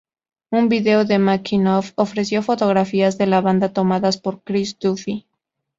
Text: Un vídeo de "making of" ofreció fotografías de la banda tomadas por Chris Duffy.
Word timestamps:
Un 0.59 0.63
vídeo 0.67 1.05
de 1.05 1.19
"making 1.19 1.67
of" 1.67 1.91
ofreció 1.93 2.41
fotografías 2.41 3.19
de 3.19 3.27
la 3.27 3.39
banda 3.39 3.71
tomadas 3.71 4.17
por 4.17 4.41
Chris 4.41 4.79
Duffy. 4.79 5.27